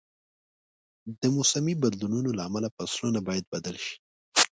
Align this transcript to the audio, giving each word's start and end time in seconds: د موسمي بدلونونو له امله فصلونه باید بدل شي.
د 1.21 1.23
موسمي 1.37 1.73
بدلونونو 1.83 2.29
له 2.37 2.41
امله 2.49 2.69
فصلونه 2.75 3.19
باید 3.27 3.45
بدل 3.53 3.75
شي. 3.85 3.95